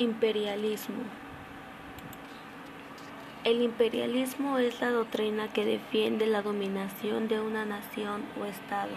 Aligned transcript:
Imperialismo. 0.00 1.02
El 3.44 3.60
imperialismo 3.60 4.56
es 4.56 4.80
la 4.80 4.92
doctrina 4.92 5.48
que 5.48 5.66
defiende 5.66 6.26
la 6.26 6.40
dominación 6.40 7.28
de 7.28 7.38
una 7.38 7.66
nación 7.66 8.22
o 8.40 8.46
Estado 8.46 8.94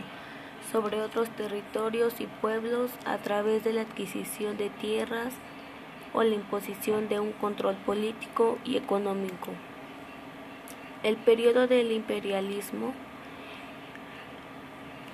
sobre 0.72 1.02
otros 1.02 1.28
territorios 1.32 2.22
y 2.22 2.28
pueblos 2.28 2.90
a 3.04 3.18
través 3.18 3.66
de 3.66 3.74
la 3.74 3.82
adquisición 3.82 4.56
de 4.56 4.70
tierras 4.70 5.34
o 6.14 6.24
la 6.24 6.36
imposición 6.36 7.10
de 7.10 7.20
un 7.20 7.34
control 7.34 7.76
político 7.86 8.58
y 8.64 8.78
económico. 8.78 9.52
El 11.04 11.18
periodo 11.18 11.68
del 11.68 11.92
imperialismo 11.92 12.94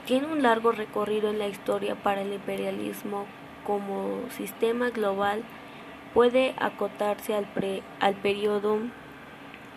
tiene 0.05 0.27
un 0.27 0.43
largo 0.43 0.71
recorrido 0.71 1.31
en 1.31 1.39
la 1.39 1.47
historia 1.47 1.95
para 1.95 2.21
el 2.21 2.31
imperialismo 2.31 3.25
como 3.63 4.19
sistema 4.29 4.91
global 4.91 5.43
puede 6.13 6.55
acotarse 6.57 7.35
al, 7.35 7.47
al 7.99 8.15
periodo 8.15 8.79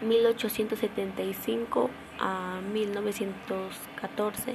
1875 0.02 1.90
a 2.18 2.60
1914, 2.72 4.54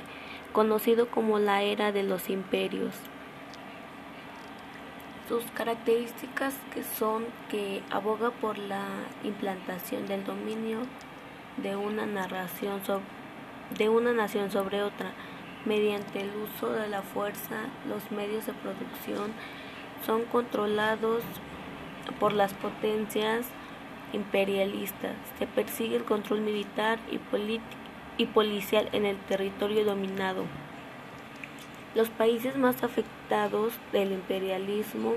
conocido 0.53 1.09
como 1.09 1.39
la 1.39 1.63
era 1.63 1.91
de 1.91 2.03
los 2.03 2.29
imperios. 2.29 2.93
Sus 5.27 5.43
características 5.51 6.55
que 6.73 6.83
son 6.83 7.25
que 7.49 7.83
aboga 7.91 8.31
por 8.31 8.57
la 8.57 8.85
implantación 9.23 10.07
del 10.07 10.23
dominio 10.23 10.79
de 11.57 11.75
una 11.75 12.05
narración 12.05 12.81
de 13.77 13.89
una 13.89 14.13
nación 14.13 14.49
sobre 14.51 14.81
otra 14.81 15.11
mediante 15.65 16.21
el 16.21 16.29
uso 16.37 16.71
de 16.71 16.87
la 16.87 17.01
fuerza, 17.01 17.65
los 17.89 18.09
medios 18.11 18.45
de 18.45 18.53
producción 18.53 19.33
son 20.05 20.23
controlados 20.25 21.23
por 22.19 22.33
las 22.33 22.53
potencias 22.53 23.45
imperialistas. 24.13 25.15
Se 25.39 25.47
persigue 25.47 25.97
el 25.97 26.03
control 26.03 26.41
militar 26.41 26.99
y, 27.11 27.19
y 28.17 28.25
policial 28.27 28.89
en 28.91 29.05
el 29.05 29.17
territorio 29.17 29.85
dominado. 29.85 30.45
Los 31.95 32.09
países 32.09 32.57
más 32.57 32.83
afectados 32.83 33.73
del 33.91 34.11
imperialismo 34.11 35.15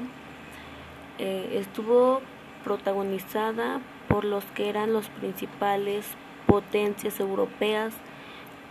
eh, 1.19 1.59
estuvo 1.61 2.21
protagonizada 2.65 3.81
por 4.09 4.25
los 4.25 4.45
que 4.47 4.69
eran 4.69 4.93
los 4.93 5.09
principales 5.09 6.07
potencias 6.47 7.21
europeas 7.21 7.95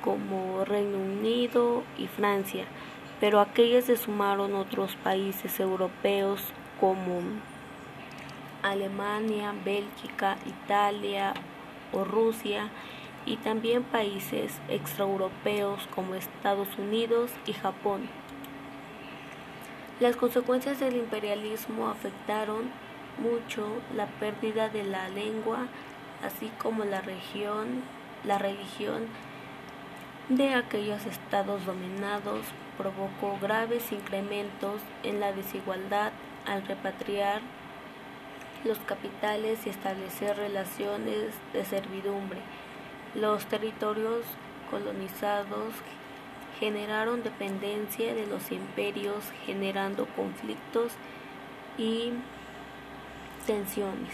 como 0.03 0.66
Reino 0.66 0.97
Unido 0.97 1.84
y 1.97 2.08
Francia, 2.08 2.66
pero 3.20 3.40
a 3.40 3.44
aquellas 3.44 3.86
se 3.86 3.97
sumaron 3.97 4.56
otros 4.56 4.95
países 4.97 5.59
europeos 5.59 6.42
como 6.80 7.22
Alemania, 8.63 9.53
Bélgica, 9.63 10.38
Italia 10.45 11.33
o 11.91 12.03
Rusia 12.03 12.69
y 13.25 13.38
también 13.38 13.83
países 13.83 14.59
extraeuropeos 14.69 15.88
como 15.93 16.16
Estados 16.16 16.67
Unidos 16.77 17.31
y 17.45 17.53
Japón. 17.53 18.09
Las 19.99 20.16
consecuencias 20.16 20.79
del 20.79 20.95
imperialismo 20.95 21.89
afectaron 21.89 22.71
mucho 23.21 23.67
la 23.95 24.07
pérdida 24.07 24.69
de 24.69 24.83
la 24.83 25.09
lengua, 25.09 25.67
así 26.23 26.51
como 26.57 26.85
la 26.85 27.01
región, 27.01 27.83
la 28.23 28.38
religión 28.38 29.07
de 30.29 30.53
aquellos 30.53 31.05
estados 31.05 31.66
dominados, 31.66 32.45
provocó 32.77 33.38
graves 33.41 33.91
incrementos 33.91 34.81
en 35.03 35.19
la 35.19 35.33
desigualdad 35.33 36.13
al 36.45 36.66
repatriar 36.66 37.41
los 38.63 38.77
capitales 38.79 39.65
y 39.65 39.69
establecer 39.69 40.38
relaciones 40.38 41.34
de 41.53 41.66
servidumbre. 41.66 42.39
Los 43.16 43.45
territorios 43.45 44.25
colonizados 44.69 45.73
generaron 46.59 47.23
dependencia 47.23 48.13
de 48.13 48.28
los 48.28 48.51
imperios, 48.51 49.23
generando 49.45 50.06
conflictos 50.16 50.94
y 51.78 52.11
tensiones. 53.47 54.13